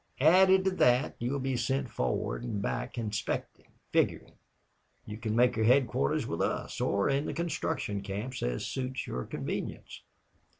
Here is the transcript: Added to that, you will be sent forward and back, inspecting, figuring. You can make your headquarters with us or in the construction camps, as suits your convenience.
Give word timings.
Added 0.19 0.63
to 0.65 0.71
that, 0.77 1.13
you 1.19 1.31
will 1.31 1.37
be 1.39 1.55
sent 1.55 1.91
forward 1.91 2.43
and 2.43 2.59
back, 2.59 2.97
inspecting, 2.97 3.67
figuring. 3.93 4.33
You 5.05 5.19
can 5.19 5.35
make 5.35 5.55
your 5.55 5.65
headquarters 5.65 6.25
with 6.25 6.41
us 6.41 6.81
or 6.81 7.07
in 7.07 7.27
the 7.27 7.33
construction 7.35 8.01
camps, 8.01 8.41
as 8.41 8.65
suits 8.65 9.05
your 9.05 9.25
convenience. 9.25 10.01